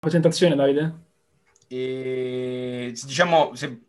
[0.00, 1.06] presentazione, Davide?
[1.70, 3.82] E, diciamo, se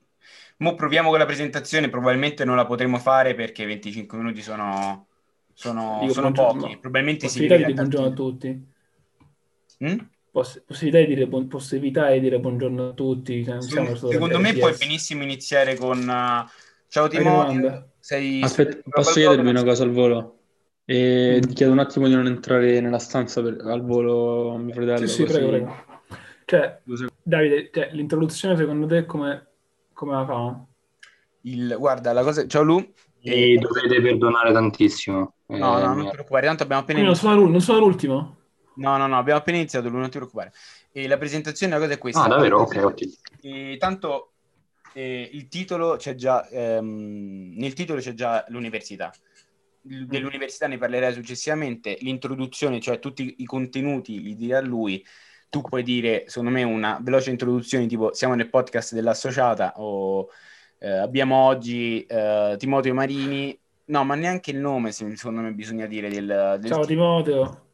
[0.58, 5.08] mo proviamo con la presentazione, probabilmente non la potremo fare perché 25 minuti sono,
[5.54, 6.62] sono, Dico, sono buongiorno.
[6.62, 6.78] pochi.
[6.78, 8.68] Probabilmente si Possibilità di dire buongiorno a tutti?
[9.82, 10.10] Mm?
[10.32, 13.44] Poss- possibilità di dire, buon- possibilità di dire buongiorno a tutti?
[13.44, 16.50] cioè, siamo Secondo, me puoi benissimo iniziare con uh,
[16.88, 17.08] Ciao?
[17.10, 20.36] Timoteo, sei Aspetta, posso Global chiedervi una cosa al volo?
[20.86, 21.48] E Mm.
[21.48, 25.08] ti chiedo un attimo di non entrare nella stanza per- al volo mio fratello, Sì,
[25.08, 25.26] sì, così...
[25.26, 25.89] prego, prego.
[26.50, 26.82] Cioè.
[27.22, 29.48] Davide, cioè, l'introduzione secondo te come,
[29.94, 30.60] come la fa?
[31.42, 32.48] Il, guarda, la cosa...
[32.48, 32.78] Ciao Lu.
[32.78, 35.34] Mi E- dovete perdonare tantissimo.
[35.46, 37.36] No, Eh, no, non mi- ti preoccupare, tanto abbiamo appena Quindi non iniziato.
[37.36, 38.38] sono, l'ul- non sono l'ultimo?
[38.76, 40.54] No, no, no, abbiamo appena iniziato, Lu, non ti preoccupare.
[40.92, 42.24] E la presentazione, la cosa è questa.
[42.24, 42.62] Ah, davvero?
[42.62, 43.12] Ok, ottimo.
[43.42, 44.32] E tanto
[44.94, 49.14] eh, il titolo c'è già, ehm, nel titolo c'è già l'università.
[49.84, 51.98] Il- Dell'università ne parlerai successivamente.
[52.02, 55.06] L'introduzione, cioè tutti i contenuti, li dirà lui.
[55.50, 60.30] Tu puoi dire, secondo me, una veloce introduzione, tipo siamo nel podcast dell'associata o
[60.78, 63.60] eh, abbiamo oggi eh, Timoteo Marini.
[63.86, 67.66] No, ma neanche il nome, se- secondo me, bisogna dire del, del Ciao Timoteo.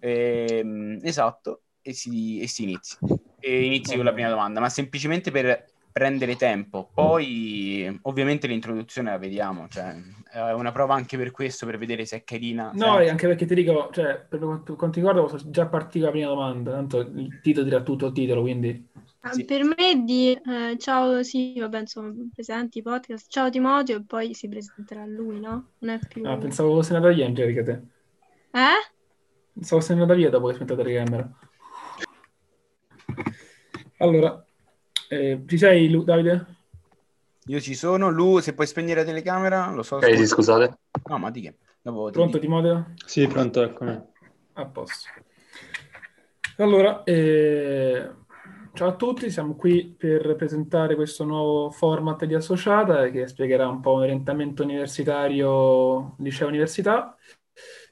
[0.00, 2.98] Ehm, esatto, e si, e si inizia.
[3.40, 6.90] E inizi con la prima domanda, ma semplicemente per prendere tempo.
[6.92, 9.94] Poi, ovviamente, l'introduzione la vediamo, cioè
[10.32, 12.70] è una prova anche per questo, per vedere se è carina.
[12.74, 16.10] No, se- e anche perché ti dico, cioè, per quanto, riguarda, posso già partire la
[16.10, 18.88] prima domanda, tanto il titolo dirà tutto il titolo, quindi...
[19.24, 19.44] Ah, Sì.
[19.44, 24.48] Per me di eh, ciao, sì, vabbè, insomma, presenti podcast, ciao Timoteo e poi si
[24.48, 25.74] presenterà lui, no?
[25.78, 26.24] Non è più...
[26.26, 27.70] Ah, pensavo fosse andata via, Angelica, te.
[28.50, 28.90] Eh?
[29.52, 31.30] Pensavo fosse andata via dopo che è spenta la telecamera.
[33.98, 34.44] Allora,
[35.12, 36.46] eh, ci sei, Lu- Davide?
[37.46, 40.00] Io ci sono, Lu, se puoi spegnere la telecamera, lo so.
[40.00, 40.26] Sì, scusa.
[40.26, 40.78] scusate.
[41.08, 41.56] No, ma di che?
[41.82, 42.50] Dopo ti Pronto, dico.
[42.50, 42.94] Timoteo?
[43.04, 44.00] Sì, pronto, eccomi.
[44.54, 45.08] A posto.
[46.58, 48.10] Allora, eh,
[48.72, 53.80] ciao a tutti, siamo qui per presentare questo nuovo format di Associata che spiegherà un
[53.80, 57.16] po' un orientamento universitario, liceo-università.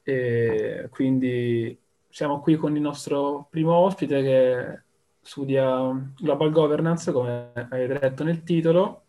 [0.03, 1.79] E quindi
[2.09, 4.83] siamo qui con il nostro primo ospite che
[5.21, 9.03] studia Global Governance, come avete letto nel titolo.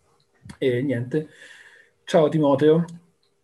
[0.57, 1.29] E niente,
[2.03, 2.85] ciao Timoteo.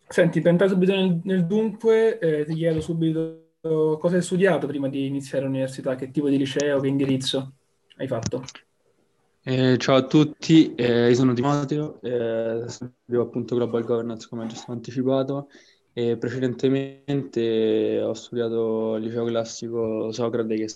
[0.06, 4.88] Senti, per entrare subito nel, nel dunque, eh, ti chiedo subito cosa hai studiato prima
[4.88, 7.54] di iniziare l'università, che tipo di liceo, che indirizzo
[7.96, 8.44] hai fatto?
[9.42, 14.72] Eh, ciao a tutti, eh, io sono Timoteo, eh, studio appunto Global Governance come giusto
[14.72, 15.48] anticipato
[15.92, 20.68] e precedentemente ho studiato al liceo classico Socrate che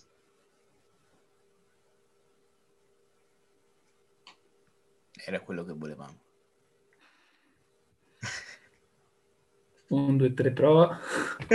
[5.25, 6.21] Era quello che volevamo.
[9.89, 10.99] Un, due, tre, prova.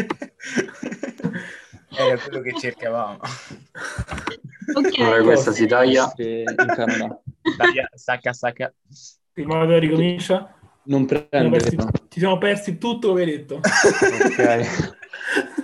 [1.98, 3.20] Era quello che cercavamo.
[4.76, 6.14] Ok, Ora questa si taglia.
[6.16, 8.74] Dai, stacca, stacca.
[9.34, 10.54] Timoteo ricomincia.
[10.84, 11.78] Non Ci siamo prendere, persi,
[12.10, 13.56] ci siamo persi tutto che hai detto.
[13.56, 14.96] Ok.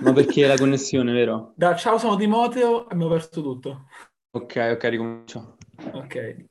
[0.02, 1.52] Ma perché la connessione, vero?
[1.56, 3.86] Da ciao, sono Timoteo, abbiamo perso tutto.
[4.32, 5.56] Ok, ok, ricomincio.
[5.92, 6.44] Ok.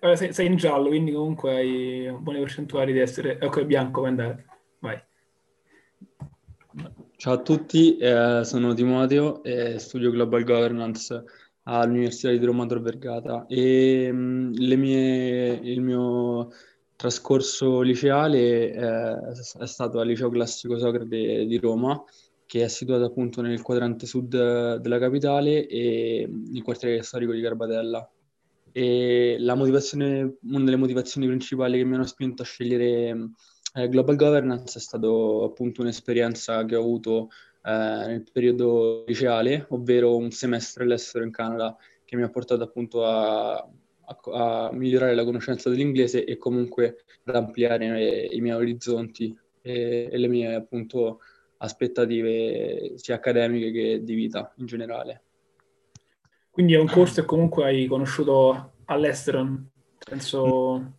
[0.00, 3.38] Ora sei, sei in giallo, quindi comunque hai buone percentuali di essere...
[3.40, 4.46] Ok, bianco, puoi andare.
[4.78, 4.98] Vai.
[7.16, 11.24] Ciao a tutti, eh, sono Timoteo e studio Global Governance
[11.64, 16.50] all'Università di Roma Tor Vergata e mh, le mie- il mio
[16.96, 19.18] trascorso liceale eh,
[19.58, 22.02] è stato al Liceo Classico Socrate di Roma,
[22.46, 28.10] che è situato appunto nel quadrante sud della capitale e nel quartiere storico di Garbatella.
[28.72, 33.30] E la motivazione, una delle motivazioni principali che mi hanno spinto a scegliere
[33.74, 37.28] eh, Global Governance è stato appunto un'esperienza che ho avuto
[37.62, 43.04] eh, nel periodo liceale, ovvero un semestre all'estero in Canada, che mi ha portato appunto
[43.04, 49.36] a, a- a migliorare la conoscenza dell'inglese e comunque ad ampliare eh, i miei orizzonti
[49.62, 51.20] e, e le mie appunto
[51.58, 55.22] aspettative sia accademiche che di vita in generale.
[56.50, 59.64] Quindi è un corso che comunque hai conosciuto all'estero,
[59.98, 60.94] penso...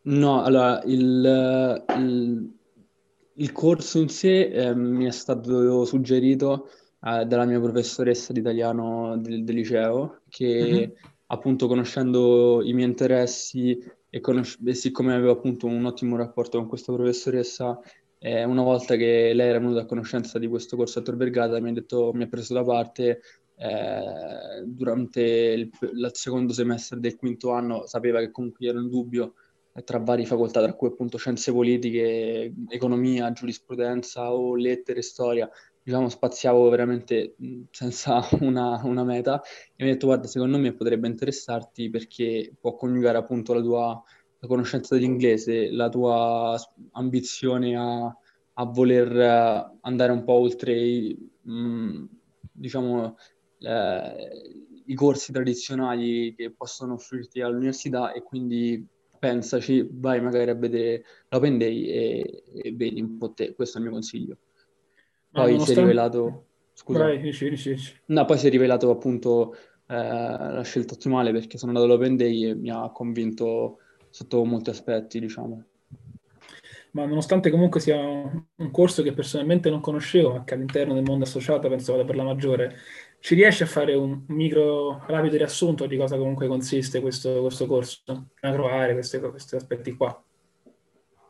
[0.00, 2.56] No, allora il, il-
[3.38, 6.68] il corso in sé eh, mi è stato suggerito
[7.04, 10.94] eh, dalla mia professoressa di italiano del, del liceo, che
[11.26, 13.78] appunto conoscendo i miei interessi
[14.10, 17.78] e, conosc- e siccome avevo appunto un ottimo rapporto con questa professoressa,
[18.18, 21.60] eh, una volta che lei era venuta a conoscenza di questo corso a Tor Vergata,
[21.60, 23.20] mi ha detto, mi ha preso da parte
[23.58, 29.34] eh, durante il, il secondo semestre del quinto anno, sapeva che comunque ero in dubbio
[29.74, 35.48] eh, tra varie facoltà, tra cui appunto scienze politiche, economia, giurisprudenza o lettere, storia.
[35.82, 37.34] Diciamo, spaziavo veramente
[37.70, 39.40] senza una, una, meta
[39.74, 44.02] e mi ha detto guarda, secondo me potrebbe interessarti perché può coniugare appunto la tua
[44.40, 46.56] la conoscenza dell'inglese, la tua
[46.92, 52.04] ambizione a, a voler andare un po' oltre i, mh,
[52.52, 53.14] diciamo, eh,
[53.60, 58.86] i corsi tradizionali che possono offrirti all'università e quindi
[59.18, 63.80] pensaci, vai magari a vedere l'Open Day e, e vedi un po' te, questo è
[63.80, 64.36] il mio consiglio.
[65.30, 65.72] Poi nonostante...
[65.72, 66.44] si è rivelato...
[66.72, 66.98] Scusa.
[67.00, 68.00] Vai, dici, dici, dici.
[68.06, 69.52] No, poi si è rivelato appunto
[69.88, 73.78] eh, la scelta ottimale perché sono andato all'Open Day e mi ha convinto
[74.10, 75.64] sotto molti aspetti, diciamo.
[76.98, 81.22] Ma nonostante comunque sia un, corso che personalmente non conoscevo, ma che all'interno del mondo
[81.22, 82.76] associato penso vada per la maggiore,
[83.20, 88.02] ci riesci a fare un micro rapido riassunto di cosa comunque consiste questo, questo corso,
[88.40, 90.20] a trovare questi, questi aspetti qua?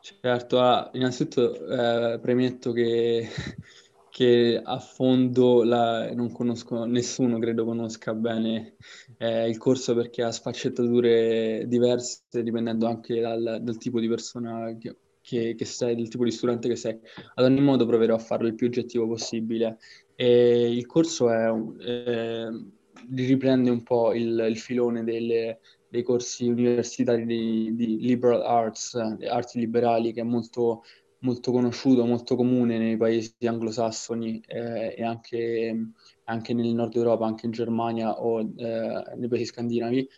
[0.01, 3.27] Certo, ah, innanzitutto eh, premetto che,
[4.09, 8.75] che, a fondo la, non conosco, nessuno credo conosca bene
[9.19, 14.95] eh, il corso perché ha sfaccettature diverse dipendendo anche dal, dal tipo di persona che,
[15.29, 16.99] che, che, sei, del tipo di studente che sei.
[17.35, 19.77] Ad ogni modo proverò a farlo il più oggettivo possibile.
[20.15, 21.53] E il corso è,
[21.85, 22.65] eh,
[23.13, 29.59] riprende un po' il, il filone delle, dei corsi universitari di, di, liberal arts, arti
[29.59, 30.83] liberali, che è molto,
[31.19, 35.91] molto conosciuto, molto comune nei paesi anglosassoni eh, e anche,
[36.23, 40.09] anche, nel nord Europa, anche in Germania o eh, nei paesi scandinavi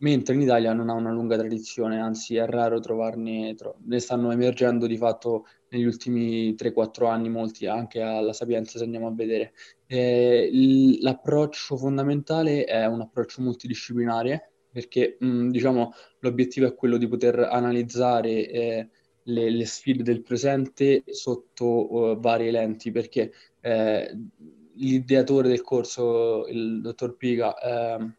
[0.00, 4.30] mentre in Italia non ha una lunga tradizione, anzi è raro trovarne, tro- ne stanno
[4.30, 9.52] emergendo di fatto negli ultimi 3-4 anni molti, anche alla Sapienza se andiamo a vedere.
[9.86, 10.50] Eh,
[11.00, 18.48] l'approccio fondamentale è un approccio multidisciplinare, perché mh, diciamo, l'obiettivo è quello di poter analizzare
[18.48, 18.88] eh,
[19.24, 24.16] le, le, sfide del presente sotto uh, varie lenti, perché eh,
[24.74, 28.14] l'ideatore del corso, il dottor Piga, eh,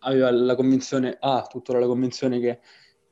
[0.00, 2.60] aveva la convinzione, ha tuttora la convinzione che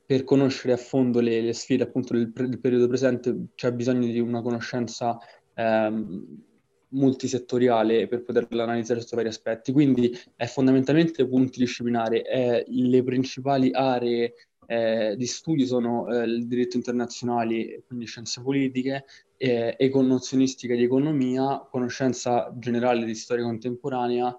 [0.07, 4.21] per conoscere a fondo le, le sfide appunto del, del, periodo presente c'è bisogno di
[4.21, 5.19] una conoscenza
[5.55, 6.45] ehm,
[6.91, 9.73] multisettoriale per poterla analizzare sotto vari aspetti.
[9.73, 12.25] Quindi è fondamentalmente multidisciplinare.
[12.25, 14.35] Eh, le principali aree
[14.67, 19.05] eh, di studio sono eh, il diritto internazionale, quindi scienze politiche,
[19.37, 24.37] eh, econozionistica di economia, conoscenza generale di storia contemporanea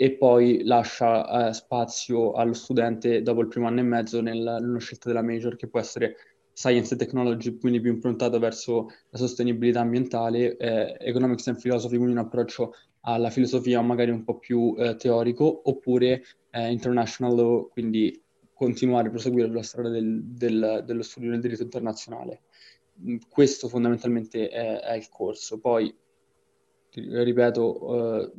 [0.00, 4.78] e poi lascia eh, spazio allo studente dopo il primo anno e mezzo nel, nella
[4.78, 6.14] scelta della major che può essere
[6.52, 12.12] science and technology, quindi più improntato verso la sostenibilità ambientale, eh, economics and philosophy, quindi
[12.12, 18.22] un approccio alla filosofia magari un po' più eh, teorico, oppure eh, international law, quindi
[18.52, 22.42] continuare a proseguire sulla strada del, del, dello studio del diritto internazionale.
[23.02, 25.58] Mm, questo fondamentalmente è, è il corso.
[25.58, 25.92] Poi,
[26.92, 28.32] ripeto, eh,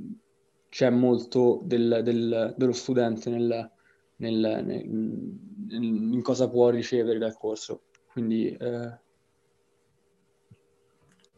[0.70, 3.72] c'è molto del, del, dello studente nel,
[4.18, 4.86] nel, nel,
[5.72, 7.82] in cosa può ricevere dal corso,
[8.12, 8.98] quindi eh,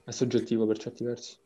[0.03, 1.37] è soggettivo per certi versi.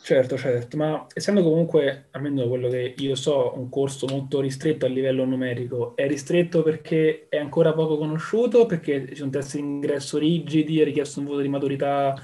[0.00, 4.88] Certo, certo, ma essendo comunque, almeno quello che io so, un corso molto ristretto a
[4.88, 10.18] livello numerico, è ristretto perché è ancora poco conosciuto, perché ci sono test di ingresso
[10.18, 12.14] rigidi, è richiesto un voto di maturità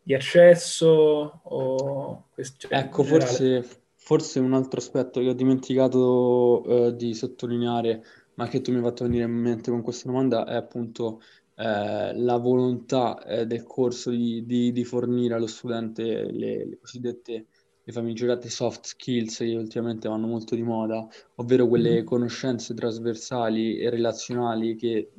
[0.00, 1.40] di accesso?
[1.44, 2.28] O...
[2.56, 8.04] Cioè, ecco, forse Forse un altro aspetto che ho dimenticato eh, di sottolineare,
[8.34, 11.20] ma che tu mi hai fatto venire in mente con questa domanda, è appunto
[11.56, 17.46] eh, la volontà eh, del corso di, di, di, fornire allo studente le, le cosiddette
[17.82, 21.04] le famigerate soft skills che ultimamente vanno molto di moda,
[21.36, 22.04] ovvero quelle mm.
[22.04, 25.10] conoscenze trasversali e relazionali che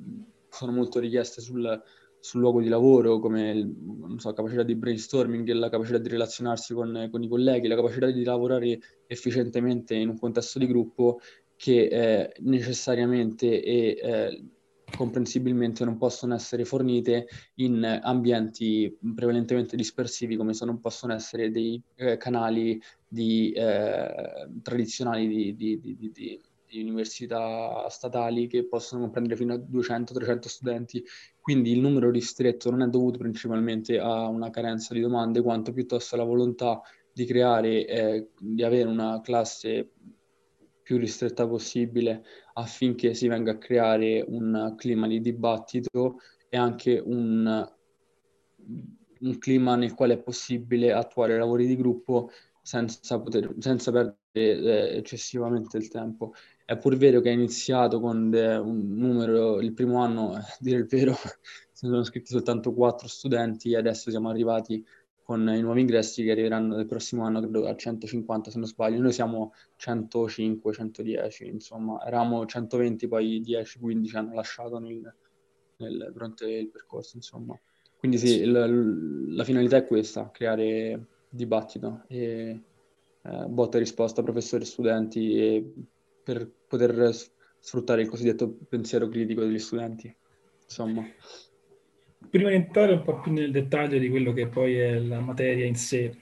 [0.50, 1.84] sono molto richieste sul,
[2.28, 3.74] sul luogo di lavoro, come
[4.18, 8.24] so, capacità di brainstorming, la capacità di relazionarsi con, con, i colleghi, la capacità di
[8.26, 11.22] lavorare efficientemente in un contesto di gruppo
[11.56, 14.44] che eh, necessariamente e eh,
[14.94, 21.82] comprensibilmente non possono essere fornite in ambienti prevalentemente dispersivi come se non possono essere dei
[21.96, 29.54] eh, canali di, eh, tradizionali di, di, di di università statali che possono comprendere fino
[29.54, 31.04] a 200-300 studenti,
[31.48, 36.16] quindi il numero ristretto non è dovuto principalmente a una carenza di domande, quanto piuttosto
[36.16, 36.82] alla volontà
[37.14, 39.94] di creare, eh, di avere una classe
[40.84, 42.22] più ristretta possibile
[42.56, 46.18] affinché si venga a creare un clima di dibattito
[46.50, 47.66] e anche un,
[49.22, 52.30] un clima nel quale è possibile attuare lavori di gruppo
[52.62, 56.34] senza, poter, senza perdere eh, eccessivamente il tempo.
[56.70, 60.80] È pur vero che è iniziato con de, un numero, il primo anno, a dire
[60.80, 61.16] il vero,
[61.72, 64.86] sono iscritti soltanto quattro studenti e adesso siamo arrivati
[65.24, 69.00] con i nuovi ingressi che arriveranno nel prossimo anno, credo a 150 se non sbaglio.
[69.00, 75.16] Noi siamo 105, 110, insomma, eravamo 120, poi 10, 15 hanno lasciato nel,
[75.78, 77.58] nel, durante il percorso, insomma.
[77.98, 82.62] Quindi sì, il, la finalità è questa, creare dibattito e
[83.22, 85.74] eh, botta e risposta professori e studenti e
[86.28, 87.14] per poter
[87.60, 90.14] sfruttare il cosiddetto pensiero critico degli studenti,
[90.64, 91.06] insomma.
[92.30, 95.66] Prima di entrare un po' più nel dettaglio di quello che poi è la materia
[95.66, 96.16] in sé,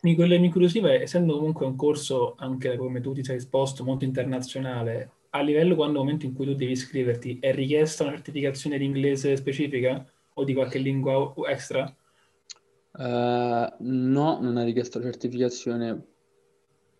[0.00, 3.82] quello che mi incuriosiva è, essendo comunque un corso, anche come tu ti sei esposto,
[3.82, 8.12] molto internazionale, a livello quando, nel momento in cui tu devi iscriverti, è richiesta una
[8.12, 10.06] certificazione di inglese specifica?
[10.38, 11.94] o di qualche lingua extra?
[12.92, 16.15] Uh, no, non è richiesta la certificazione,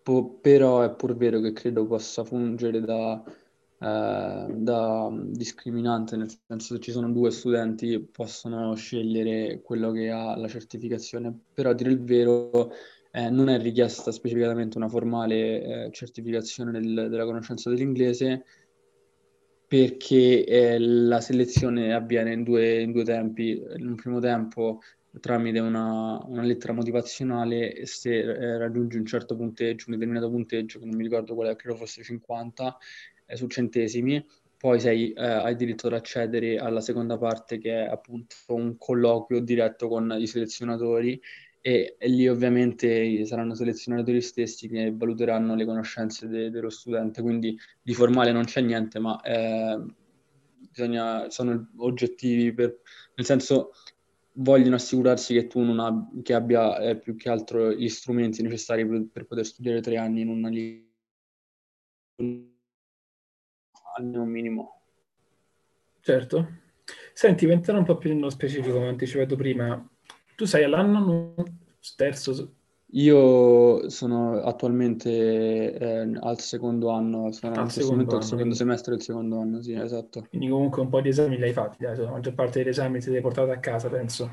[0.07, 6.75] po- però è pur vero che credo possa fungere da, uh, da, discriminante, nel senso
[6.75, 11.89] che ci sono due studenti possono scegliere quello che ha la certificazione, però a dire
[11.89, 12.71] il vero
[13.11, 18.45] eh, non è richiesta specificatamente una formale eh, certificazione del, della conoscenza dell'inglese,
[19.67, 23.61] perché eh, la selezione avviene in due, in due, tempi.
[23.75, 24.79] In un primo tempo
[25.19, 30.85] tramite una, una lettera motivazionale se eh, raggiungi un certo punteggio, un determinato punteggio, che
[30.85, 32.77] non mi ricordo qual è, credo fosse 50
[33.25, 34.25] eh, su centesimi,
[34.57, 39.39] poi sei, eh, hai diritto ad accedere alla seconda parte che è appunto un colloquio
[39.39, 41.21] diretto con i selezionatori
[41.61, 47.57] e, e, lì ovviamente saranno selezionatori stessi che valuteranno le conoscenze de, dello studente, quindi
[47.81, 49.77] di formale non c'è niente, ma eh,
[50.71, 52.79] bisogna, sono oggettivi, per,
[53.15, 53.71] nel senso
[54.37, 58.87] vogliono assicurarsi che tu non ab- che abbia eh, più che altro gli strumenti necessari
[58.87, 60.85] per, per poter studiare tre anni in una lingua
[63.95, 64.81] almeno un minimo.
[66.01, 66.65] Certo.
[67.13, 69.89] Senti, per entrare un po' più nello specifico, come anticipato prima,
[70.35, 71.33] tu sei all'anno
[71.95, 72.56] terzo?
[72.91, 78.55] Io sono attualmente eh, al secondo anno, sono Al in questo momento al anno, secondo
[78.55, 80.27] quindi- semestre del secondo anno, sì, esatto.
[80.29, 82.99] Quindi comunque un po' di esami li hai fatti, dai, la maggior parte degli esami
[82.99, 84.29] te li hai portati a casa, penso.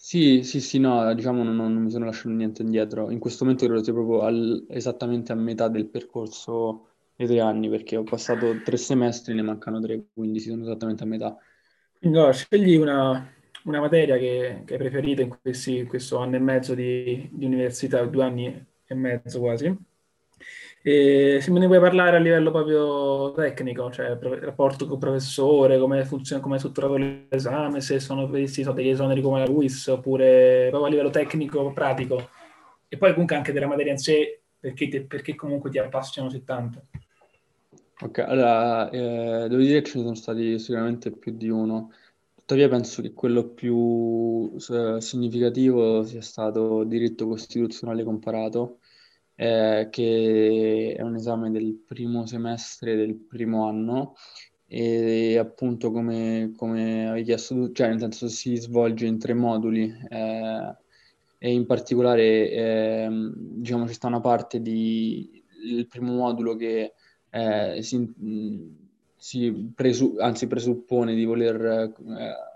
[0.00, 3.10] Sì, sì, sì, no, diciamo non, non mi sono lasciato niente indietro.
[3.10, 6.86] In questo momento credo sia proprio al- esattamente a metà del percorso
[7.16, 11.06] dei tre anni, perché ho passato tre semestri, ne mancano tre, quindi sono esattamente a
[11.06, 11.36] metà.
[11.98, 13.28] Quindi allora, scegli una,
[13.68, 18.04] una materia che, che hai preferito in questi- questo anno e mezzo di, di università,
[18.04, 19.76] due anni e mezzo quasi.
[20.82, 25.00] E se me ne vuoi parlare a livello proprio tecnico, cioè pro- rapporto con il
[25.00, 29.46] professore, come funziona, come è strutturato l'esame, se sono previsti so, degli esoneri come la
[29.46, 32.30] LUIS, oppure proprio a livello tecnico, pratico.
[32.88, 36.44] E poi comunque anche della materia in sé, perché, te- perché comunque ti appassiona così
[36.44, 36.86] tanto.
[38.00, 41.90] Ok, allora, eh, devo dire che ce ne sono stati sicuramente più di uno,
[42.48, 48.78] tuttavia penso che quello più significativo sia stato diritto costituzionale comparato,
[49.34, 54.14] eh, che è un esame del primo semestre del primo anno
[54.66, 59.94] e appunto come, come avevi chiesto tu, cioè nel senso si svolge in tre moduli
[60.08, 60.76] eh,
[61.36, 66.94] e in particolare ehm, diciamo ci sta una parte di il primo modulo che
[67.28, 68.14] eh, si,
[69.18, 71.92] si presu- anzi presuppone di voler eh,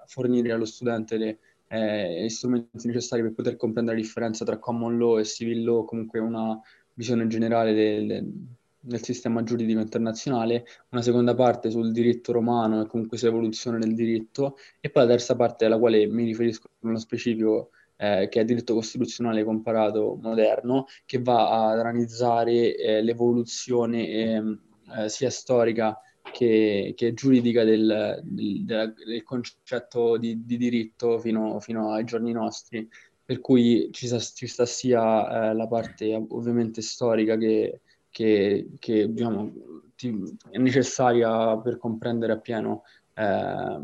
[0.06, 4.96] fornire allo studente le, eh, gli strumenti necessari per poter comprendere la differenza tra common
[4.96, 6.58] law e civil law, comunque una
[6.94, 8.30] visione generale del,
[8.78, 14.56] del sistema giuridico internazionale, una seconda parte sul diritto romano e comunque sull'evoluzione del diritto,
[14.80, 18.74] e poi la terza parte alla quale mi riferisco nello specifico eh, che è diritto
[18.74, 24.60] costituzionale comparato moderno, che va ad analizzare eh, l'evoluzione ehm,
[24.98, 25.98] eh, sia storica
[26.32, 32.88] che, che giuridica del, del, del concetto di, di diritto fino, fino, ai giorni nostri,
[33.24, 39.12] per cui ci sta, ci sta sia eh, la parte ovviamente storica che, che, che
[39.12, 39.52] diciamo,
[39.94, 42.82] ti, è necessaria per comprendere appieno
[43.14, 43.80] eh,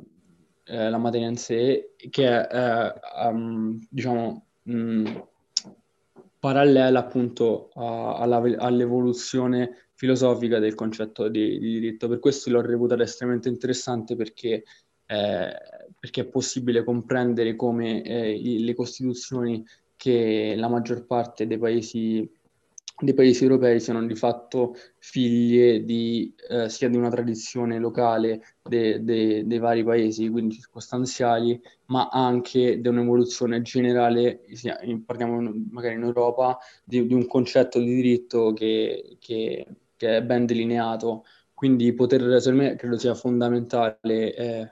[0.64, 5.22] eh, la materia in sé, che è um, diciamo mh,
[6.38, 12.06] parallela appunto a, alla, all'evoluzione filosofica del concetto di, di, diritto.
[12.06, 14.62] Per questo l'ho reputato estremamente interessante perché,
[15.06, 15.52] eh,
[15.98, 22.30] perché è possibile comprendere come eh, i, le costituzioni che la maggior parte dei paesi
[23.00, 29.04] dei paesi europei siano di fatto figlie di, eh, sia di una tradizione locale de,
[29.04, 34.40] de, dei vari paesi, quindi circostanziali, ma anche di un'evoluzione generale,
[35.06, 39.64] parliamo magari in Europa, di, di un concetto di diritto che, che,
[39.98, 41.26] che, è ben delineato.
[41.52, 44.70] Quindi poter, secondo me, credo sia fondamentale eh,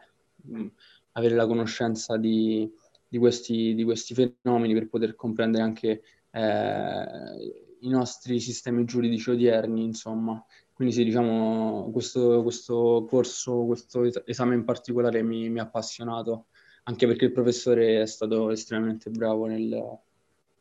[1.13, 2.71] avere la conoscenza di,
[3.09, 9.83] di questi, di questi fenomeni per poter comprendere anche eh, i nostri sistemi giuridici odierni,
[9.83, 10.43] insomma.
[10.73, 16.47] Quindi sì, diciamo, questo, questo corso, questo esame in particolare mi, mi, ha appassionato,
[16.85, 19.99] anche perché il professore è stato estremamente bravo nel,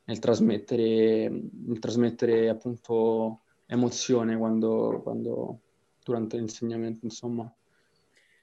[0.05, 5.59] nel trasmettere, nel trasmettere appunto emozione quando, quando,
[6.03, 7.51] durante l'insegnamento, insomma.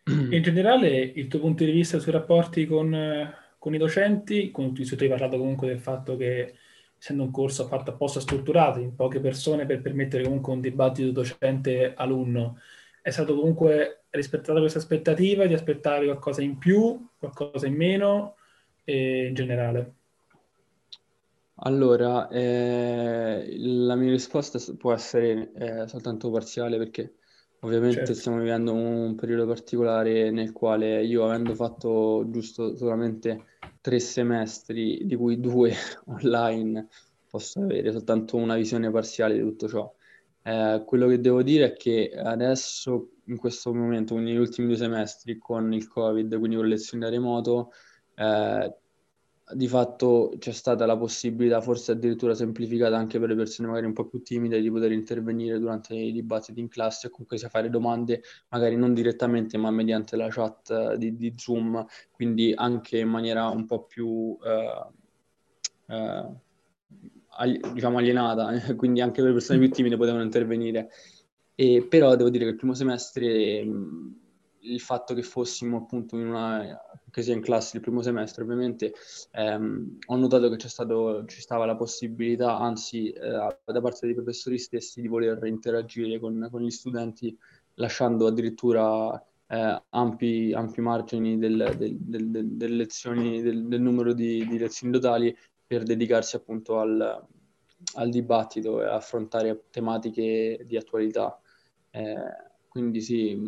[0.04, 4.82] In generale, il tuo punto di vista sui rapporti con, con i docenti, con, tu
[4.98, 6.54] hai parlato comunque del fatto che
[6.98, 12.58] essendo un corso fatto apposta strutturato in poche persone per permettere comunque un dibattito docente-alunno,
[13.00, 18.36] è stato comunque rispettata questa aspettativa di aspettare qualcosa in più, qualcosa in meno
[18.84, 19.94] e in generale?
[21.64, 27.14] Allora, eh, la mia risposta può essere eh, soltanto parziale perché
[27.60, 28.14] ovviamente certo.
[28.14, 33.44] stiamo vivendo un periodo particolare nel quale io, avendo fatto giusto solamente
[33.80, 35.72] tre semestri, di cui due
[36.06, 36.88] online,
[37.30, 39.94] posso avere soltanto una visione parziale di tutto ciò.
[40.42, 44.76] Eh, quello che devo dire è che adesso, in questo momento, quindi negli ultimi due
[44.76, 47.70] semestri con il Covid, quindi con le lezioni da remoto,
[48.16, 48.76] eh,
[49.54, 53.92] di fatto c'è stata la possibilità, forse addirittura semplificata anche per le persone magari un
[53.92, 57.70] po' più timide, di poter intervenire durante i dibattiti in classe e comunque sia fare
[57.70, 63.08] domande magari non direttamente ma mediante la chat eh, di, di Zoom, quindi anche in
[63.08, 64.86] maniera un po' più eh,
[65.86, 66.40] eh,
[67.72, 70.90] diciamo alienata, quindi anche le persone più timide potevano intervenire.
[71.54, 73.64] E, però devo dire che il primo semestre
[74.62, 78.94] il fatto che fossimo appunto in una che sia in classe il primo semestre, ovviamente
[79.32, 84.14] ehm, ho notato che c'è stato, ci stava la possibilità, anzi eh, da parte dei
[84.14, 87.36] professori stessi, di voler interagire con, con gli studenti,
[87.74, 94.58] lasciando addirittura eh, ampi, ampi, margini del, del, del, delle lezioni, del, numero di, di,
[94.58, 97.26] lezioni totali per dedicarsi appunto al,
[97.96, 101.38] al dibattito e affrontare tematiche di attualità.
[101.90, 103.38] Eh, quindi sì,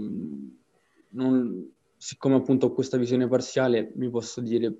[1.14, 4.74] non, siccome appunto ho questa visione parziale, mi posso dire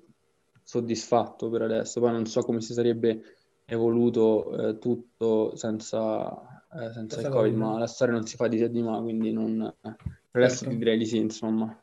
[0.63, 3.21] soddisfatto per adesso, poi non so come si sarebbe
[3.65, 8.57] evoluto eh, tutto senza, eh, senza il Covid, ma la storia non si fa di
[8.57, 9.95] sé di ma, quindi non, eh,
[10.31, 10.77] per adesso certo.
[10.77, 11.79] direi di sì, insomma.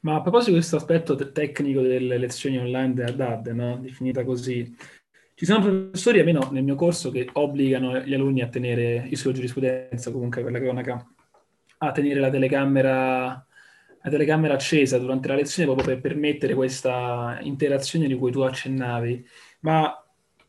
[0.00, 3.76] Ma a proposito di questo aspetto te- tecnico delle lezioni online della DAD, no?
[3.76, 4.76] definita così,
[5.34, 9.34] ci sono professori, almeno nel mio corso, che obbligano gli alunni a tenere, io studio
[9.34, 11.06] giurisprudenza, comunque quella cronaca,
[11.78, 13.46] a tenere la telecamera
[14.02, 19.26] la telecamera accesa durante la lezione proprio per permettere questa interazione di cui tu accennavi.
[19.60, 20.04] Ma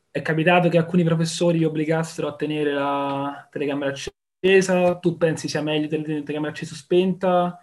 [0.10, 4.98] è capitato che alcuni professori obbligassero a tenere la telecamera accesa?
[4.98, 7.60] Tu pensi sia meglio tenere la telecamera accesa o spenta?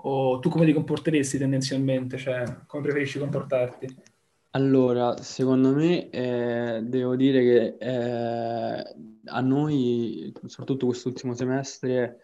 [0.00, 2.18] O tu come ti comporteresti tendenzialmente?
[2.18, 3.96] Cioè, come preferisci comportarti?
[4.52, 12.20] Allora, secondo me eh, devo dire che eh, a noi, soprattutto quest'ultimo semestre,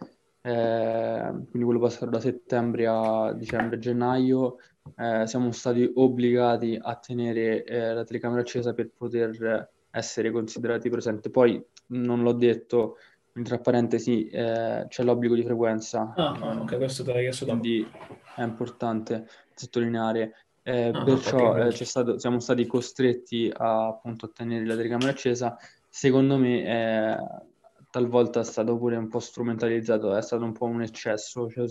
[0.47, 4.59] eh, quindi quello passato da settembre a dicembre-gennaio,
[4.97, 11.31] eh, siamo stati obbligati a tenere eh, la telecamera accesa per poter essere considerati presenti.
[11.31, 12.99] Poi non l'ho detto,
[13.43, 16.13] tra parentesi, eh, c'è l'obbligo di frequenza.
[16.15, 17.47] Ah, ok, questo te l'hai chiesto.
[17.47, 17.89] Quindi
[18.37, 20.35] è importante sottolineare.
[20.63, 25.11] Eh, ah, perciò okay, eh, stato, siamo stati costretti a appunto a tenere la telecamera
[25.11, 25.57] accesa.
[25.89, 27.47] Secondo me
[27.95, 31.49] talvolta è stato pure un po' strumentalizzato, è stato un po' un eccesso.
[31.49, 31.65] Cioè,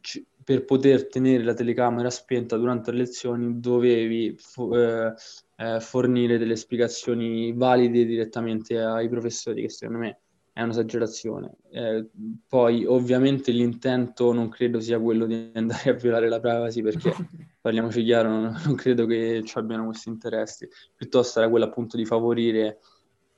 [0.00, 5.12] c- per poter tenere la telecamera spenta durante le lezioni dovevi fo- eh,
[5.56, 10.20] eh, fornire delle spiegazioni valide direttamente ai professori, che secondo me
[10.54, 11.56] è un'esagerazione.
[11.70, 12.06] Eh,
[12.48, 17.12] poi ovviamente l'intento non credo sia quello di andare a violare la privacy perché
[17.60, 20.66] parliamoci chiaro, non, non credo che ci abbiano questi interessi,
[20.96, 22.78] piuttosto era quello appunto di favorire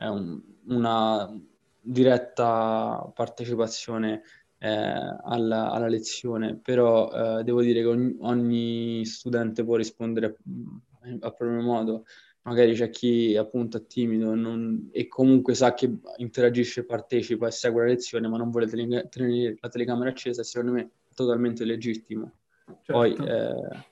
[0.08, 1.40] un, una
[1.80, 4.22] diretta partecipazione
[4.58, 7.10] eh, alla, alla, lezione, però
[7.40, 12.04] eh, devo dire che ogni, ogni, studente può rispondere a, a proprio modo.
[12.44, 17.82] Magari c'è chi appunto è timido non, e comunque sa che interagisce, partecipa e segue
[17.82, 22.32] la lezione, ma non vuole tenere la telecamera accesa, secondo me è totalmente legittimo.
[22.66, 22.92] Certo.
[22.92, 23.86] Poi, eh,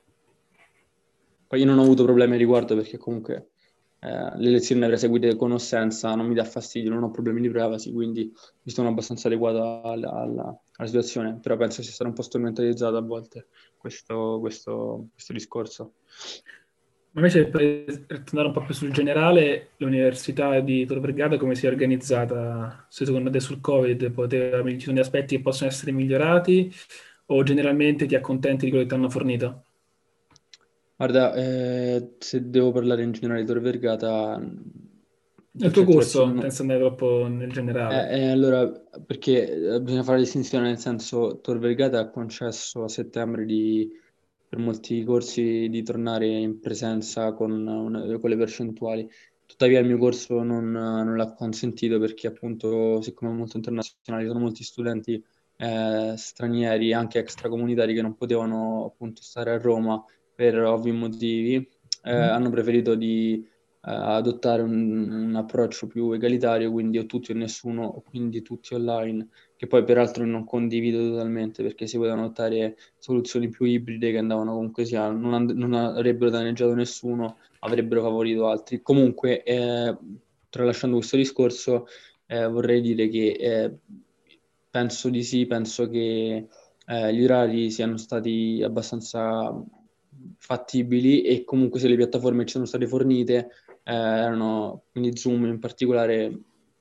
[1.47, 3.51] poi io non ho avuto problemi a riguardo perché comunque
[4.03, 7.43] eh, le lezioni le avrei seguite con ossenza, non mi dà fastidio, non ho problemi
[7.43, 8.33] di privacy, quindi
[8.63, 12.97] mi sono abbastanza adeguato alla, alla, alla situazione, però penso sia stato un po' strumentalizzato
[12.97, 15.93] a volte questo, questo, questo discorso.
[17.13, 21.67] Ma invece per tornare un po' più sul generale, l'Università di Tor Vergata come si
[21.67, 22.87] è organizzata?
[22.89, 26.73] Se secondo te sul Covid poteva, ci sono degli aspetti che possono essere migliorati
[27.27, 29.65] o generalmente ti accontenti di quello che ti hanno fornito?
[31.01, 34.39] Guarda, eh, se devo parlare in generale di Tor Vergata,
[35.53, 38.11] Nel tuo corso, senza andare troppo nel generale.
[38.11, 42.85] Eh, eh, allora, perché eh, bisogna fare la distinzione, nel senso, Tor Vergata ha concesso
[42.85, 43.91] a settembre di,
[44.47, 49.11] per molti corsi di tornare in presenza con, una- con le percentuali.
[49.47, 54.39] Tuttavia il mio corso non, non l'ha consentito perché appunto, siccome è molto internazionale, sono
[54.39, 55.25] molti studenti
[55.57, 60.05] eh, stranieri, anche extracomunitari, che non potevano appunto stare a Roma
[60.41, 62.31] per ovvi motivi, eh, Mm.
[62.31, 63.47] hanno preferito di
[63.83, 69.29] eh, adottare un, un approccio più egalitario, quindi o tutti o nessuno, quindi tutti online,
[69.55, 74.55] che poi peraltro non condivido totalmente perché si potevano adottare soluzioni più ibride che andavano
[74.55, 78.81] comunque sia, non, and- non avrebbero danneggiato nessuno, avrebbero favorito altri.
[78.81, 79.95] Comunque, eh,
[80.49, 81.87] tralasciando questo discorso,
[82.27, 83.75] eh, vorrei dire che eh,
[84.71, 86.49] penso di sì, penso che
[86.87, 89.53] eh, gli orari siano stati abbastanza
[90.39, 93.51] fattibili e comunque se le piattaforme ci sono state fornite
[93.85, 96.31] eh, erano, quindi Zoom in particolare,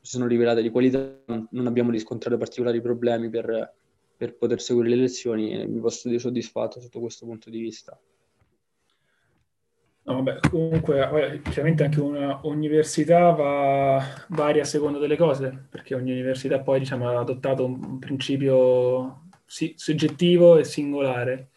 [0.02, 3.74] si sono rivelate di qualità, non abbiamo riscontrato particolari problemi per,
[4.16, 8.00] per poter seguire le lezioni e mi posso dire soddisfatto sotto questo punto di vista.
[10.10, 15.94] No, vabbè, comunque, vabbè, chiaramente anche una università va, varia a seconda delle cose, perché
[15.94, 21.52] ogni università poi diciamo, ha adottato un principio sì, soggettivo e singolare.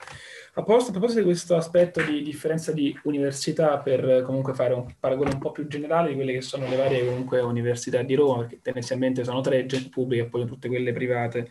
[0.55, 4.85] A proposito, a proposito di questo aspetto di differenza di università, per comunque fare un
[5.01, 8.41] paragone un po' più generale di quelle che sono le varie comunque università di Roma,
[8.41, 11.49] perché tendenzialmente sono tre pubbliche e poi tutte quelle private.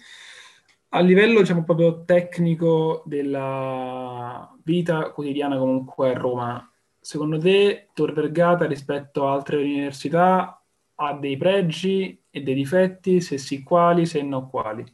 [0.90, 8.68] A livello, diciamo, proprio tecnico della vita quotidiana comunque a Roma, secondo te Tor Vergata
[8.68, 10.64] rispetto a altre università
[10.96, 13.20] ha dei pregi e dei difetti?
[13.20, 14.06] Se sì, quali?
[14.06, 14.86] Se no, quali?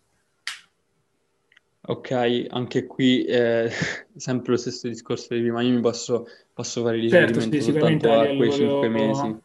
[1.90, 2.12] Ok,
[2.50, 3.70] anche qui eh,
[4.16, 8.14] sempre lo stesso discorso di prima, io mi posso, posso fare Certo, riferimento sì, soltanto
[8.14, 9.38] a quei cinque mesi.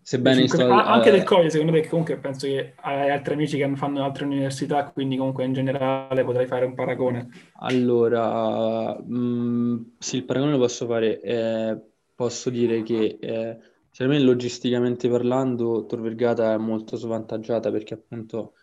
[0.00, 3.34] Sebbene Cinque- sto, ah, anche eh, del Colle, secondo me, comunque penso che hai altri
[3.34, 7.28] amici che fanno altre università, quindi comunque in generale potrai fare un paragone.
[7.64, 11.20] Allora, mh, sì, il paragone lo posso fare.
[11.20, 11.80] eh,
[12.14, 13.58] posso dire che, eh,
[13.90, 18.54] secondo me, logisticamente parlando, Tor Vergata è molto svantaggiata perché appunto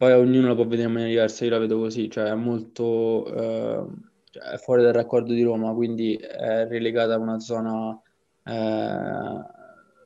[0.00, 3.26] poi ognuno la può vedere in maniera diversa, io la vedo così, cioè è molto
[3.26, 3.86] eh,
[4.30, 8.00] cioè, è fuori dal raccordo di Roma, quindi è relegata a una zona
[8.44, 9.44] eh,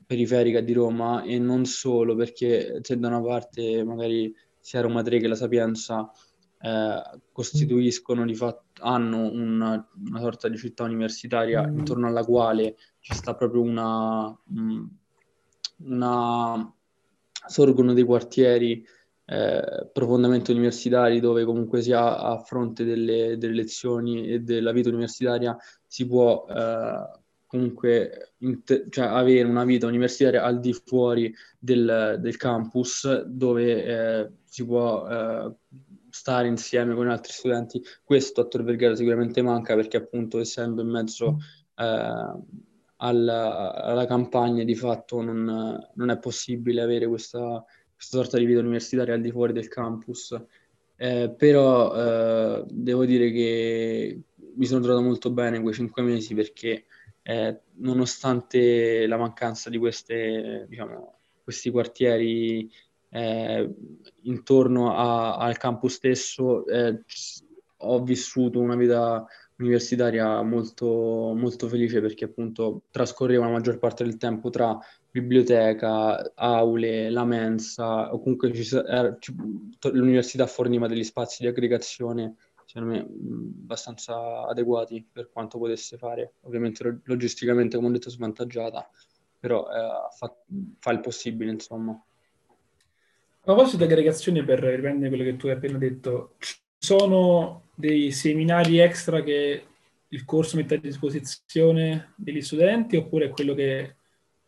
[0.05, 5.21] periferica di Roma e non solo perché se da una parte magari sia Roma 3
[5.21, 6.11] che la Sapienza
[6.61, 11.79] eh, costituiscono di fatto, hanno una, una sorta di città universitaria Mm.
[11.79, 14.85] intorno alla quale ci sta proprio una, mm,
[15.85, 16.75] una
[17.47, 18.85] sorgono dei quartieri
[19.27, 24.91] eh, profondamente universitari dove comunque si ha a fronte delle, delle lezioni e della vita
[24.91, 25.57] universitaria
[25.87, 32.37] si può eh, comunque inter- cioè, avere una vita universitaria al di fuori del, del
[32.37, 35.55] campus dove eh, si può eh,
[36.11, 37.83] stare insieme con altri studenti.
[38.03, 41.39] Questo a Tor Vergata sicuramente manca perché appunto essendo in mezzo
[41.77, 42.33] eh,
[42.97, 48.61] alla, alla campagna di fatto non, non è possibile avere questa, questa sorta di vita
[48.61, 50.37] universitaria al di fuori del campus.
[50.97, 51.95] Eh, però
[52.61, 54.21] eh, devo dire che
[54.57, 56.85] mi sono trovato molto bene in quei cinque mesi perché
[57.23, 62.71] eh, nonostante la mancanza di queste, diciamo, questi quartieri
[63.11, 63.75] eh,
[64.23, 67.03] intorno a- al campus stesso, eh,
[67.79, 69.27] ho vissuto una vita
[69.57, 70.87] universitaria molto,
[71.35, 74.79] molto felice perché appunto trascorreva la maggior parte del tempo tra
[75.15, 79.33] biblioteca, aule, la mensa, o comunque ci era- ci-
[79.93, 82.35] l'università forniva degli spazi di aggregazione,
[82.67, 86.33] secondo me, abbastanza adeguati per quanto potesse fare.
[86.41, 88.91] Ovviamente lo- logisticamente, come ho detto, svantaggiata,
[89.39, 90.35] però eh, fa,
[90.81, 91.93] fa il possibile, insomma.
[91.93, 92.03] A
[93.41, 98.79] proposito di aggregazione, per riprendere quello che tu hai appena detto, ci sono dei seminari
[98.79, 99.65] extra che
[100.09, 103.95] il corso mette a disposizione degli studenti oppure quello che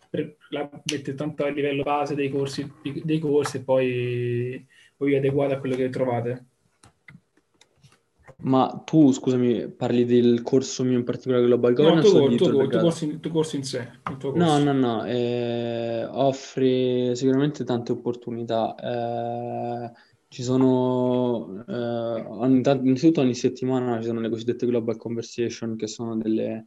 [0.08, 2.70] per- la mette tanto a livello base dei corsi,
[3.04, 4.66] dei corsi e poi,
[4.98, 6.44] vi adeguate a quello che trovate?
[8.38, 12.20] Ma tu, scusami, parli del corso mio in particolare Global No, il Governance tuo, o
[12.20, 12.82] cor- di il tuo, tuo Vergata?
[12.82, 14.64] corso in, tuo corso in sé, tuo No, corso.
[14.64, 18.74] no, no, eh, offre sicuramente tante opportunità.
[18.76, 19.92] eh,
[20.28, 26.16] ci sono, eh, ogni innanzitutto ogni settimana ci sono le cosiddette Global Conversation, che sono
[26.16, 26.66] delle,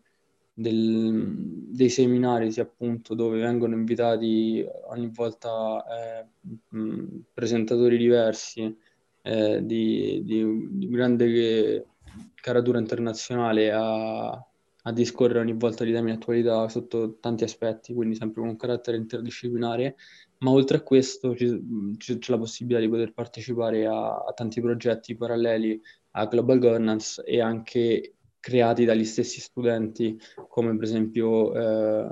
[0.54, 5.84] del- dei seminari, sì, appunto, dove vengono invitati ogni volta
[6.22, 6.28] eh,
[6.76, 8.76] mh, presentatori diversi
[9.22, 11.88] eh, di, di- di grande
[12.36, 18.16] caratura internazionale a, a discorrere ogni volta di temi di attualità sotto tanti aspetti, quindi
[18.16, 19.96] sempre con un carattere interdisciplinare,
[20.40, 25.16] ma oltre a questo ci- c'è la possibilità di poter partecipare a, a tanti progetti
[25.16, 25.80] paralleli
[26.12, 32.10] a Global Governance e anche creati dagli stessi studenti, come per esempio eh,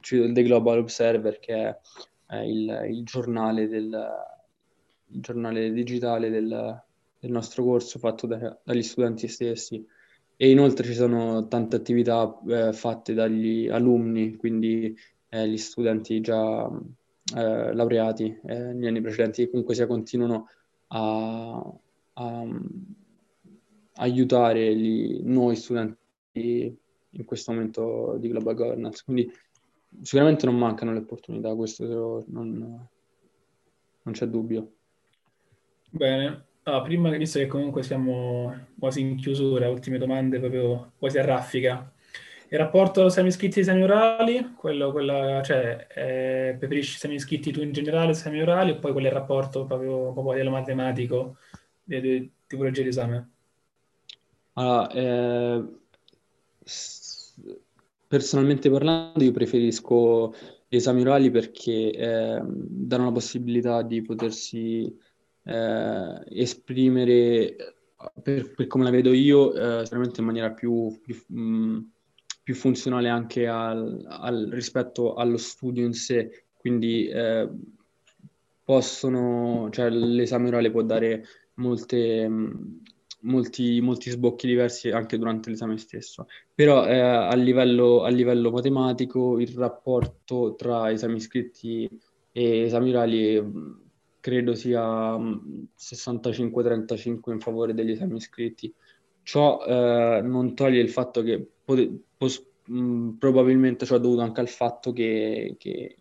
[0.00, 1.78] The Global Observer, che
[2.26, 4.10] è, il, il giornale del,
[5.08, 6.82] il giornale digitale del,
[7.18, 9.86] del nostro corso fatto da- dagli studenti stessi.
[10.34, 14.96] E inoltre ci sono tante attività eh, fatte dagli alumni, quindi
[15.28, 16.68] eh, gli studenti già
[17.36, 20.48] eh, laureati eh, negli anni precedenti, che comunque sia continuano
[20.88, 21.72] a,
[22.14, 22.46] a
[24.02, 26.76] aiutare gli, noi studenti
[27.14, 29.02] in questo momento di Global Governance.
[29.04, 29.32] Quindi
[30.02, 32.88] sicuramente non mancano le opportunità, questo non,
[34.02, 34.72] non c'è dubbio.
[35.90, 41.24] Bene, ah, prima, visto che comunque siamo quasi in chiusura, ultime domande proprio quasi a
[41.24, 41.92] raffica.
[42.48, 48.72] Il rapporto semi-iscritti e semi-orali, quello, quella, cioè, eh, preferisci semi-iscritti tu in generale, semi-orali,
[48.72, 51.36] e poi qual è il rapporto proprio, proprio a livello matematico
[51.82, 53.30] di, di tipologia di esame?
[54.54, 55.62] Allora, eh,
[58.06, 60.34] personalmente parlando, io preferisco
[60.68, 64.94] gli esami orali perché eh, danno la possibilità di potersi
[65.44, 67.56] eh, esprimere
[68.22, 71.90] per, per come la vedo io, eh, sicuramente in maniera più, più, mh,
[72.42, 76.46] più funzionale anche al, al- rispetto allo studio in sé.
[76.56, 77.48] Quindi eh,
[78.64, 82.82] possono, cioè l'esame orale può dare molte, mh,
[83.22, 86.26] molti, molti sbocchi diversi anche durante l'esame stesso.
[86.54, 91.88] Però eh, a livello, a livello matematico il rapporto tra esami scritti
[92.32, 93.80] e esami orali mh,
[94.20, 98.72] credo sia mh, 65-35 in favore degli esami scritti.
[99.22, 104.40] Ciò eh, non toglie il fatto che pote- pos- mh, probabilmente ciò è dovuto anche
[104.40, 105.96] al fatto che, che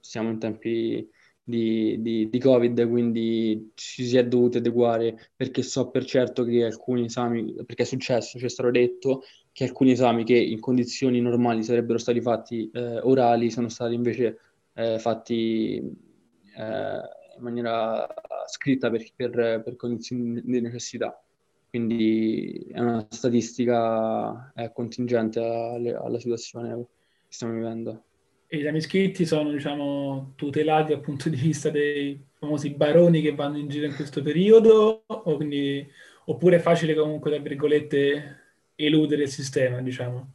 [0.00, 1.08] siamo in tempi
[1.48, 6.64] di, di, di Covid, quindi ci si è dovuti adeguare perché so per certo che
[6.64, 11.20] alcuni esami, perché è successo, ci è stato detto che alcuni esami che in condizioni
[11.20, 14.38] normali sarebbero stati fatti eh, orali sono stati invece
[14.74, 17.00] eh, fatti eh,
[17.36, 18.08] in maniera
[18.48, 21.22] scritta per, per, per condizioni di necessità.
[21.68, 26.86] Quindi è una statistica eh, contingente alle- alla situazione che
[27.28, 28.05] stiamo vivendo.
[28.48, 33.34] E gli esami scritti sono, diciamo, tutelati dal punto di vista dei famosi baroni che
[33.34, 35.86] vanno in giro in questo periodo, quindi-
[36.26, 38.36] oppure è facile comunque, tra virgolette,
[38.76, 40.32] eludere il sistema, diciamo.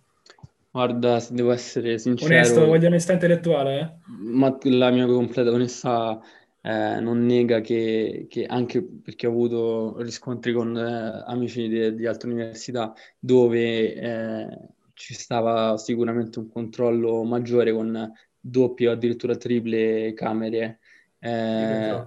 [0.71, 3.89] Guarda, se devo essere Onesto, sincero, voglio onestà intellettuale, eh?
[4.19, 6.21] ma la mia completa onestà
[6.61, 12.05] eh, non nega che, che anche perché ho avuto riscontri con eh, amici di, di
[12.05, 14.57] altre università dove eh,
[15.01, 20.79] ci stava sicuramente un controllo maggiore con doppie o addirittura triple camere.
[21.17, 22.05] Eh,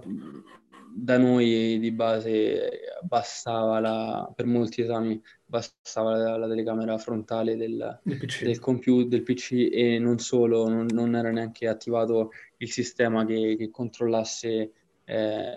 [0.97, 2.69] da noi di base
[3.01, 8.43] bastava la, per molti esami bastava la, la telecamera frontale del, Del PC.
[8.45, 13.57] del computer, del PC e non solo, non, non era neanche attivato il sistema che,
[13.57, 14.71] che controllasse
[15.03, 15.55] eh,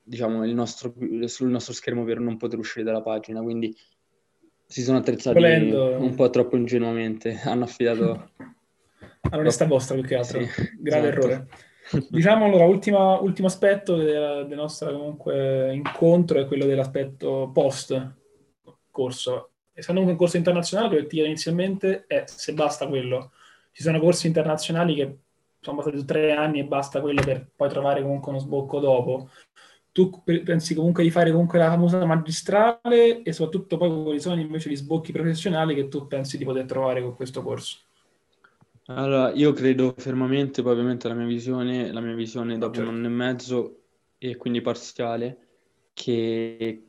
[0.00, 3.76] diciamo, il nostro, sul nostro schermo per non poter uscire dalla pagina, quindi
[4.66, 8.30] si sono attrezzati Volendo- un po' troppo ingenuamente, hanno affidato...
[9.30, 10.40] All'onestà vostra più che altro.
[10.40, 10.48] Sì,
[10.78, 11.26] Grave esatto.
[11.26, 11.48] errore.
[12.08, 18.14] Diciamo allora, ultima- ultimo aspetto del, del nostro comunque incontro è quello dell'aspetto post
[18.90, 19.50] corso.
[19.72, 23.32] Essendo un concorso internazionale, chiedo inizialmente è se basta quello.
[23.72, 25.16] Ci sono corsi internazionali che
[25.60, 29.28] sono passati tre anni e basta quello per poi trovare comunque uno sbocco dopo.
[29.96, 34.38] Tu pe- pensi comunque di fare comunque la famosa magistrale e soprattutto poi quali sono
[34.38, 37.78] invece gli sbocchi professionali che tu pensi di poter trovare con questo corso?
[38.88, 42.90] Allora, io credo fermamente, poi ovviamente la mia visione, la mia visione dopo Certo.
[42.90, 43.80] un anno e mezzo
[44.18, 45.38] e quindi parziale,
[45.92, 46.84] che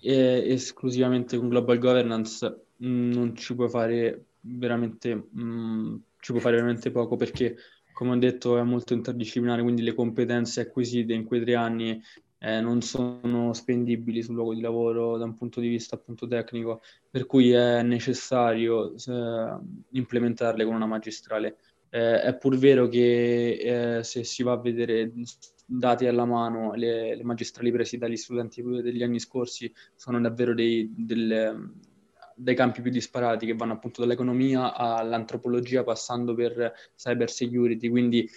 [0.00, 6.90] esclusivamente con Global Governance mh, non ci puoi fare veramente, mh, ci puoi fare veramente
[6.90, 7.56] poco perché,
[7.92, 12.00] come ho detto, è molto interdisciplinare, quindi le competenze acquisite in quei tre anni
[12.38, 16.82] eh, non sono spendibili sul luogo di lavoro da un punto di vista appunto tecnico,
[17.10, 19.58] per cui è necessario eh,
[19.90, 21.58] implementarle con una magistrale.
[21.90, 25.10] Eh, è pur vero che eh, se si va a vedere
[25.64, 30.92] dati alla mano, le, le magistrali presi dagli studenti degli anni scorsi sono davvero dei,
[30.96, 31.72] delle,
[32.34, 38.28] dei campi più disparati che vanno appunto dall'economia all'antropologia passando per cyber security, quindi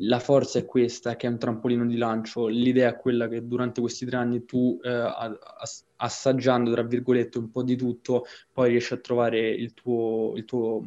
[0.00, 3.80] la forza è questa, che è un trampolino di lancio, l'idea è quella che durante
[3.80, 8.92] questi tre anni tu, eh, ass- assaggiando, tra virgolette, un po' di tutto, poi riesci
[8.92, 10.84] a trovare il tuo, il tuo,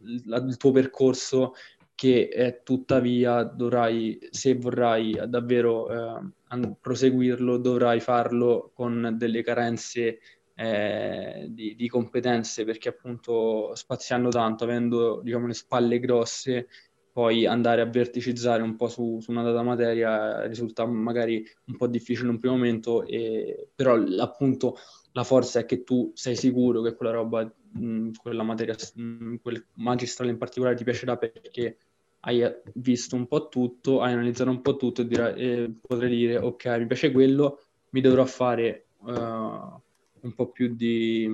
[0.00, 1.54] il tuo percorso
[1.94, 10.18] che eh, tuttavia dovrai, se vorrai davvero eh, proseguirlo, dovrai farlo con delle carenze
[10.56, 16.66] eh, di, di, competenze, perché appunto spaziando tanto, avendo diciamo le spalle grosse,
[17.12, 21.86] poi andare a verticizzare un po' su, su, una data materia risulta magari un po'
[21.86, 24.78] difficile in un primo momento, e, però appunto
[25.12, 29.62] la forza è che tu sei sicuro che quella roba, mh, quella materia, mh, quel
[29.74, 31.76] magistrale in particolare ti piacerà perché
[32.20, 32.42] hai
[32.74, 36.64] visto un po' tutto, hai analizzato un po' tutto e, dire, e potrai dire ok,
[36.78, 41.28] mi piace quello, mi dovrò fare uh, un po' più di,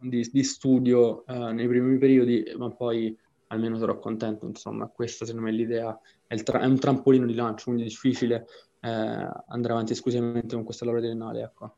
[0.00, 3.16] di, di studio uh, nei primi periodi, ma poi
[3.48, 7.34] almeno sarò contento, insomma, questa secondo me è l'idea, è, tra- è un trampolino di
[7.34, 8.46] lancio, quindi è difficile
[8.80, 11.76] eh, andare avanti esclusivamente con questa laurea triennale, ecco.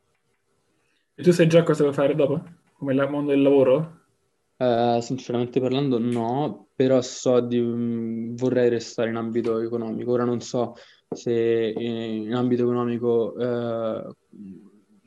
[1.15, 2.43] E tu sai già cosa vuoi fare dopo?
[2.73, 3.99] Come il mondo del lavoro?
[4.57, 10.13] Uh, sinceramente parlando no, però so di um, vorrei restare in ambito economico.
[10.13, 10.75] Ora non so
[11.09, 14.15] se in, in ambito economico uh,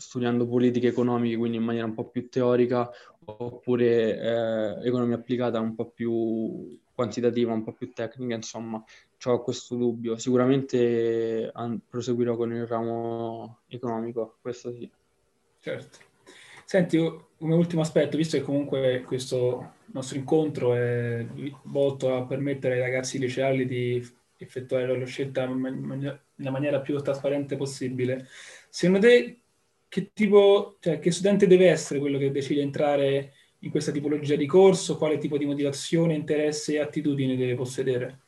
[0.04, 2.90] studiando politiche economiche, quindi in maniera un po' più teorica,
[3.26, 8.84] oppure uh, economia applicata un po' più quantitativa, un po' più tecnica, insomma,
[9.26, 10.18] ho questo dubbio.
[10.18, 14.90] Sicuramente an- proseguirò con il ramo economico, questo sì.
[15.60, 15.98] Certo.
[16.66, 21.26] Senti, un ultimo aspetto, visto che comunque questo nostro incontro è
[21.64, 24.06] volto a permettere ai ragazzi liceali di
[24.38, 28.28] effettuare la loro scelta nella maniera più trasparente possibile,
[28.70, 29.43] secondo te
[29.94, 34.36] che tipo, cioè che studente deve essere quello che decide di entrare in questa tipologia
[34.36, 34.98] di corso?
[34.98, 38.22] Quale tipo di motivazione, interesse e attitudini deve possedere?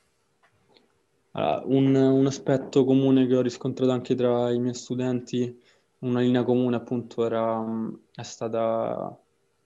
[1.31, 5.59] Allora, un, un aspetto comune che ho riscontrato anche tra i miei studenti
[5.99, 7.65] una linea comune appunto era,
[8.13, 9.19] è stata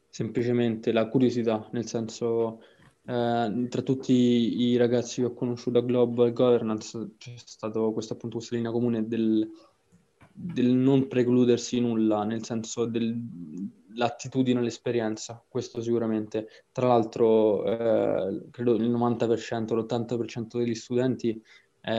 [0.10, 2.62] semplicemente la curiosità, nel senso
[3.04, 8.38] eh, tra tutti i ragazzi che ho conosciuto a Global Governance c'è stato questo appunto
[8.38, 9.52] questa linea comune del,
[10.42, 16.48] del non precludersi nulla, nel senso dell'attitudine all'esperienza, questo sicuramente.
[16.72, 21.42] Tra l'altro eh, credo il 90%, l'80% degli studenti
[21.82, 21.94] eh,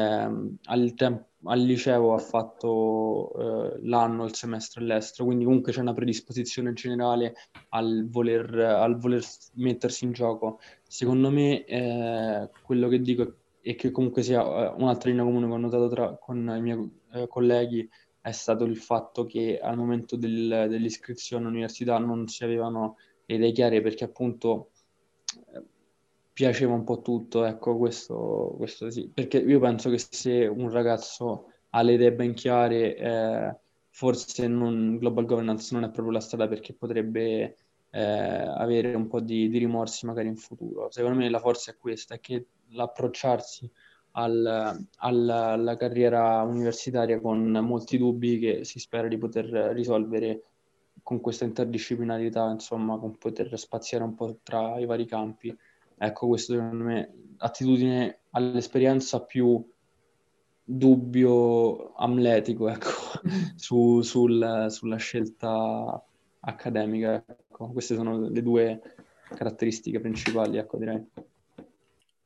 [0.65, 5.93] al, tem- al, liceo ha fatto eh, l'anno, il semestre all'estero, quindi comunque c'è una
[5.93, 7.35] predisposizione generale
[7.71, 9.23] al voler, al voler
[9.57, 10.61] mettersi in gioco.
[10.89, 15.53] Secondo me eh, quello che dico è che comunque sia eh, un'altra linea comune che
[15.53, 17.87] ho notato tra, con i miei eh, colleghi
[18.21, 23.53] è stato il fatto che al momento del, dell'iscrizione all'università non si avevano le idee
[23.53, 24.71] chiare perché appunto
[26.33, 29.11] piaceva un po' tutto, ecco, questo, questo sì.
[29.13, 33.57] Perché io penso che se un ragazzo ha le idee ben chiare, eh,
[33.91, 37.57] forse non, global governance non è proprio la strada perché potrebbe
[37.91, 40.91] eh, avere un po' di, di, rimorsi magari in futuro.
[40.91, 43.71] Secondo me la forza è questa, è che l'approcciarsi
[44.13, 50.43] al, alla, alla carriera universitaria con molti dubbi che si spera di poter risolvere
[51.03, 55.57] con questa interdisciplinarità, insomma, con poter spaziare un po' tra i vari campi
[56.03, 59.63] Ecco, questo secondo me, attitudine all'esperienza più
[60.65, 63.21] dubbio amletico, ecco,
[63.55, 66.03] su, sul, sulla scelta
[66.41, 67.23] accademica.
[67.27, 67.69] Ecco.
[67.69, 68.81] Queste sono le due
[69.35, 71.07] caratteristiche principali, ecco, direi.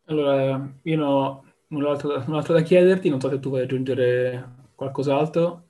[0.04, 5.68] Allora, io ho null'altro, null'altro da chiederti, non so se tu vuoi aggiungere qualcos'altro.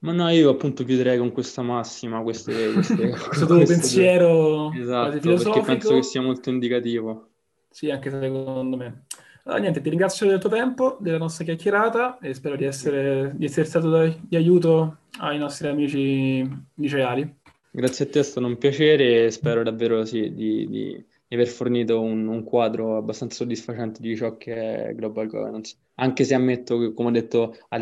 [0.00, 5.60] Ma no, io appunto chiuderei con questa massima, queste, queste, questo tuo pensiero esatto, perché
[5.62, 7.28] penso che sia molto indicativo.
[7.70, 9.04] Sì, anche secondo me.
[9.44, 13.46] Allora, niente, ti ringrazio del tuo tempo, della nostra chiacchierata e spero di essere, di
[13.46, 17.36] essere stato di aiuto ai nostri amici liceali.
[17.70, 21.46] Grazie a te, è stato un piacere e spero davvero sì, di, di, di aver
[21.46, 25.76] fornito un, un, quadro abbastanza soddisfacente di ciò che è Global Governance.
[25.96, 27.54] Anche se ammetto che, come ho detto